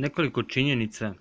nekoliko 0.00 0.42
činjenica 0.42 1.14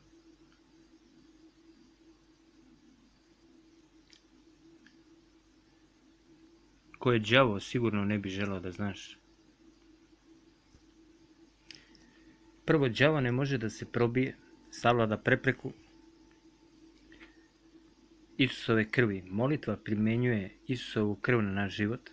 koje 7.00 7.20
đavo 7.20 7.60
sigurno 7.60 8.06
ne 8.06 8.20
bi 8.20 8.30
želao 8.30 8.60
da 8.60 8.72
znaš. 8.72 9.20
Prvo, 12.66 12.90
đavo 12.90 13.22
ne 13.22 13.32
može 13.32 13.58
da 13.58 13.70
se 13.70 13.86
probije, 13.86 14.36
savlada 14.72 15.18
prepreku 15.18 15.72
Isusove 18.38 18.88
krvi. 18.90 19.24
Molitva 19.28 19.78
primjenjuje 19.78 20.56
Isusovu 20.68 21.16
krv 21.16 21.42
na 21.42 21.52
naš 21.52 21.76
život. 21.76 22.10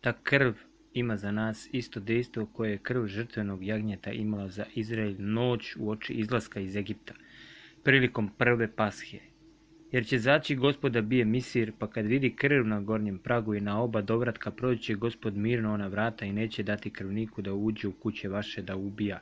Ta 0.00 0.12
krv 0.22 0.52
ima 0.94 1.16
za 1.16 1.32
nas 1.32 1.68
isto 1.72 2.00
dejstvo 2.00 2.46
koje 2.46 2.70
je 2.70 2.78
krv 2.78 3.06
žrtvenog 3.06 3.64
jagnjeta 3.64 4.12
imala 4.12 4.48
za 4.48 4.64
Izrael 4.74 5.14
noć 5.18 5.76
u 5.78 5.90
oči 5.90 6.12
izlaska 6.12 6.60
iz 6.60 6.76
Egipta, 6.76 7.14
prilikom 7.84 8.30
prve 8.38 8.72
pashe. 8.74 9.18
Jer 9.92 10.06
će 10.06 10.18
zaći 10.18 10.56
gospoda 10.56 11.00
bije 11.00 11.24
misir, 11.24 11.72
pa 11.78 11.86
kad 11.86 12.06
vidi 12.06 12.30
krv 12.36 12.66
na 12.66 12.80
gornjem 12.80 13.18
pragu 13.18 13.54
i 13.54 13.60
na 13.60 13.82
oba 13.82 14.02
dovratka 14.02 14.50
proći 14.50 14.82
će 14.82 14.94
gospod 14.94 15.36
mirno 15.36 15.74
ona 15.74 15.86
vrata 15.86 16.24
i 16.24 16.32
neće 16.32 16.62
dati 16.62 16.90
krvniku 16.90 17.42
da 17.42 17.54
uđe 17.54 17.88
u 17.88 17.92
kuće 17.92 18.28
vaše 18.28 18.62
da 18.62 18.76
ubija. 18.76 19.20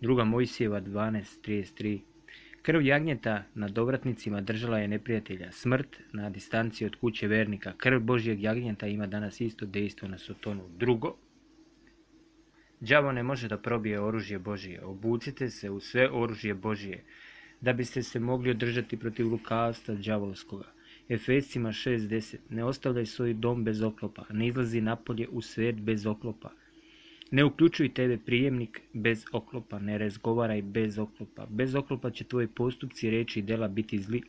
Druga 0.00 0.24
Mojsijeva 0.24 0.80
12.33 0.80 2.00
Krv 2.66 2.82
jagnjeta 2.82 3.42
na 3.54 3.68
dovratnicima 3.68 4.40
držala 4.40 4.78
je 4.78 4.88
neprijatelja. 4.88 5.52
Smrt 5.52 6.00
na 6.12 6.30
distanci 6.30 6.86
od 6.86 6.96
kuće 6.96 7.26
vernika. 7.26 7.72
Krv 7.76 8.00
Božjeg 8.00 8.42
jagnjeta 8.42 8.86
ima 8.86 9.06
danas 9.06 9.40
isto 9.40 9.66
dejstvo 9.66 10.08
na 10.08 10.18
Sotonu. 10.18 10.62
Drugo, 10.78 11.16
đavo 12.80 13.12
ne 13.12 13.22
može 13.22 13.48
da 13.48 13.58
probije 13.58 14.00
oružje 14.00 14.38
Božije. 14.38 14.84
Obucite 14.84 15.50
se 15.50 15.70
u 15.70 15.80
sve 15.80 16.10
oružje 16.10 16.54
Božije, 16.54 17.04
da 17.60 17.72
biste 17.72 18.02
se 18.02 18.20
mogli 18.20 18.50
održati 18.50 18.96
protiv 18.96 19.28
lukavstva 19.28 19.94
đavolskoga. 19.94 20.72
Efescima 21.08 21.68
6.10 21.68 22.36
Ne 22.50 22.64
ostavljaj 22.64 23.06
svoj 23.06 23.34
dom 23.34 23.64
bez 23.64 23.82
oklopa, 23.82 24.24
ne 24.30 24.46
izlazi 24.46 24.80
napolje 24.80 25.28
u 25.28 25.42
svet 25.42 25.80
bez 25.80 26.06
oklopa. 26.06 26.50
Ne 27.30 27.44
uključuj 27.44 27.94
tebe 27.94 28.18
prijemnik 28.18 28.80
bez 28.92 29.24
oklopa, 29.32 29.78
ne 29.78 29.98
razgovaraj 29.98 30.62
bez 30.62 30.98
oklopa. 30.98 31.46
Bez 31.46 31.74
oklopa 31.74 32.10
će 32.10 32.24
tvoji 32.24 32.46
postupci, 32.46 33.10
reči 33.10 33.38
i 33.38 33.42
dela 33.42 33.68
biti 33.68 33.98
zli. 33.98 34.22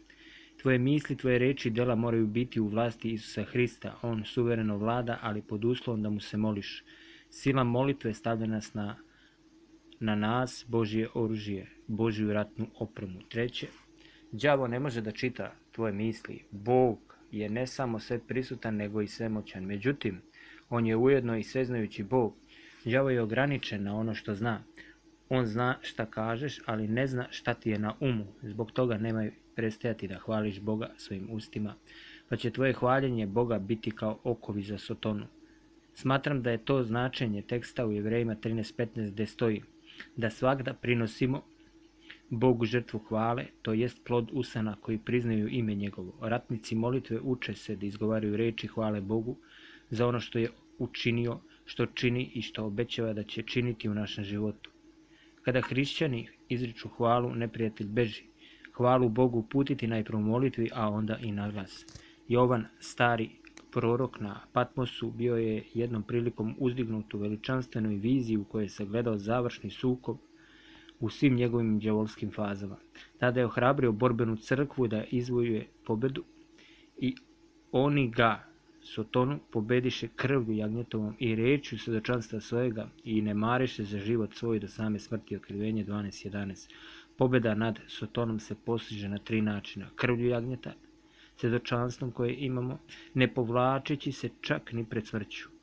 Tvoje 0.62 0.78
misli, 0.78 1.16
tvoje 1.16 1.40
reči 1.40 1.68
i 1.68 1.72
dela 1.72 1.96
moraju 1.96 2.28
biti 2.28 2.60
u 2.60 2.68
vlasti 2.68 3.12
Isusa 3.12 3.44
Hrista. 3.44 4.00
On 4.02 4.24
suvereno 4.26 4.78
vlada, 4.78 5.20
ali 5.22 5.42
pod 5.42 5.66
uslovom 5.66 6.04
da 6.04 6.10
mu 6.10 6.20
se 6.20 6.38
moliš. 6.38 6.84
Sila 7.30 7.64
molitve 7.64 8.14
stavlja 8.14 8.48
nas 8.48 8.74
na, 8.74 8.96
na 10.00 10.16
nas 10.16 10.66
Božje 10.68 11.08
oružje, 11.14 11.68
Božju 11.88 12.34
ratnu 12.34 12.68
opremu. 12.80 13.20
Treće, 13.30 13.68
đavo 14.32 14.68
ne 14.68 14.80
može 14.80 15.02
da 15.02 15.12
čita 15.12 15.54
tvoje 15.72 15.94
misli. 15.94 16.44
Bog 16.52 17.16
je 17.32 17.50
ne 17.50 17.68
samo 17.68 18.00
sve 18.00 18.20
prisutan, 18.20 18.76
nego 18.76 19.02
i 19.02 19.08
svemoćan. 19.08 19.66
Međutim, 19.66 20.22
on 20.70 20.86
je 20.86 20.96
ujedno 20.96 21.38
i 21.38 21.44
sveznajući 21.44 22.04
Bog 22.04 22.36
Đavo 22.92 23.10
je 23.10 23.22
ograničen 23.22 23.84
na 23.84 23.98
ono 23.98 24.14
što 24.16 24.36
zna. 24.36 24.64
On 25.30 25.46
zna 25.46 25.76
šta 25.82 26.06
kažeš, 26.06 26.60
ali 26.66 26.88
ne 26.88 27.08
zna 27.08 27.28
šta 27.30 27.54
ti 27.54 27.70
je 27.70 27.80
na 27.80 27.94
umu. 28.00 28.26
Zbog 28.42 28.72
toga 28.72 28.98
nemoj 28.98 29.32
prestajati 29.56 30.08
da 30.08 30.20
hvališ 30.20 30.60
Boga 30.60 30.90
svojim 30.98 31.28
ustima, 31.32 31.74
pa 32.30 32.36
će 32.36 32.50
tvoje 32.50 32.74
hvaljenje 32.74 33.28
Boga 33.28 33.60
biti 33.60 33.92
kao 33.92 34.20
okovi 34.24 34.64
za 34.64 34.78
sotonu. 34.78 35.26
Smatram 35.94 36.42
da 36.42 36.52
je 36.52 36.66
to 36.66 36.84
značenje 36.84 37.42
teksta 37.42 37.86
u 37.86 37.92
Jevrejima 37.92 38.36
13.15 38.36 39.12
gde 39.12 39.26
stoji 39.26 39.64
da 40.16 40.30
svakda 40.30 40.74
prinosimo 40.74 41.42
Bogu 42.30 42.66
žrtvu 42.66 43.00
hvale, 43.00 43.46
to 43.62 43.74
jest 43.74 44.04
plod 44.06 44.30
usana 44.34 44.76
koji 44.82 44.98
priznaju 44.98 45.48
ime 45.48 45.76
njegovo. 45.76 46.14
Ratnici 46.22 46.76
molitve 46.76 47.20
uče 47.20 47.54
se 47.54 47.76
da 47.76 47.86
izgovaraju 47.86 48.38
reči 48.38 48.68
hvale 48.68 49.02
Bogu 49.02 49.38
za 49.90 50.08
ono 50.08 50.20
što 50.20 50.40
je 50.40 50.50
učinio 50.78 51.40
što 51.68 51.86
čini 51.86 52.32
i 52.34 52.42
što 52.42 52.66
obećava 52.66 53.14
da 53.14 53.24
će 53.24 53.42
činiti 53.42 53.90
u 53.90 53.94
našem 53.94 54.24
životu. 54.24 54.72
Kada 55.42 55.62
hrišćani 55.62 56.28
izriču 56.50 56.90
hvalu, 56.90 57.36
neprijatelj 57.36 57.88
beži. 57.88 58.24
Hvalu 58.74 59.10
Bogu 59.10 59.44
putiti 59.50 59.88
najprvo 59.88 60.22
molitvi, 60.22 60.70
a 60.74 60.90
onda 60.90 61.18
i 61.22 61.32
na 61.32 61.52
glas. 61.52 61.86
Jovan, 62.28 62.66
stari 62.80 63.30
prorok 63.72 64.20
na 64.20 64.40
Patmosu, 64.54 65.12
bio 65.12 65.36
je 65.36 65.64
jednom 65.74 66.04
prilikom 66.04 66.56
uzdignut 66.60 67.14
u 67.14 67.18
veličanstvenoj 67.18 67.96
viziji 67.96 68.38
u 68.38 68.44
kojoj 68.44 68.70
se 68.70 68.86
gledao 68.86 69.18
završni 69.18 69.70
sukob 69.70 70.18
u 71.00 71.10
svim 71.10 71.36
njegovim 71.36 71.80
djavolskim 71.80 72.32
fazama. 72.32 72.78
Tada 73.18 73.40
je 73.40 73.46
ohrabrio 73.46 73.92
borbenu 73.92 74.36
crkvu 74.36 74.88
da 74.88 75.04
izvojuje 75.12 75.68
pobedu 75.86 76.24
i 76.98 77.16
oni 77.72 78.10
ga 78.10 78.47
Sotonu 78.88 79.40
pobediše 79.52 80.08
krvlju 80.16 80.54
jagnjetovom 80.56 81.16
i 81.20 81.36
rečju 81.36 81.80
svedočanstva 81.80 82.40
svojega 82.42 82.90
i 83.04 83.22
ne 83.22 83.34
mariše 83.34 83.84
za 83.84 84.00
život 84.00 84.36
svoj 84.36 84.60
do 84.60 84.68
same 84.68 85.00
smrti 85.00 85.36
otkrivenje 85.36 85.86
12.11. 85.86 86.70
Pobeda 87.18 87.56
nad 87.56 87.80
Sotonom 87.88 88.40
se 88.40 88.56
postiže 88.66 89.10
na 89.10 89.18
tri 89.18 89.42
načina. 89.42 89.90
Krvlju 89.96 90.28
jagnjeta, 90.30 90.74
svedočanstvom 91.36 92.12
koje 92.12 92.36
imamo, 92.36 92.80
ne 93.14 93.34
povlačeći 93.34 94.12
se 94.12 94.30
čak 94.42 94.74
ni 94.74 94.86
pred 94.86 95.08
smrću. 95.08 95.57